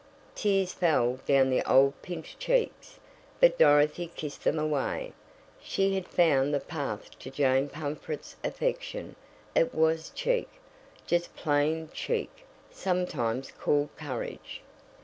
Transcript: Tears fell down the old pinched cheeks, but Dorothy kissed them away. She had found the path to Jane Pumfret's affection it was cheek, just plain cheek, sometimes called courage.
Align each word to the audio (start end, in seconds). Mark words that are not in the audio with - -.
Tears 0.33 0.73
fell 0.73 1.19
down 1.27 1.51
the 1.51 1.61
old 1.71 2.01
pinched 2.01 2.39
cheeks, 2.39 2.97
but 3.39 3.59
Dorothy 3.59 4.07
kissed 4.15 4.43
them 4.43 4.57
away. 4.57 5.13
She 5.61 5.93
had 5.93 6.07
found 6.07 6.51
the 6.51 6.59
path 6.59 7.19
to 7.19 7.29
Jane 7.29 7.69
Pumfret's 7.69 8.35
affection 8.43 9.15
it 9.53 9.75
was 9.75 10.09
cheek, 10.09 10.49
just 11.05 11.35
plain 11.35 11.87
cheek, 11.93 12.31
sometimes 12.71 13.51
called 13.51 13.89
courage. 13.95 14.63